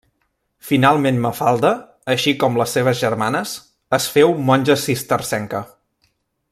Finalment 0.69 1.19
Mafalda, 1.25 1.73
així 2.13 2.33
com 2.43 2.57
les 2.61 2.73
seves 2.77 3.03
germanes, 3.05 3.53
es 4.01 4.11
féu 4.15 4.35
monja 4.49 4.79
cistercenca. 4.87 5.63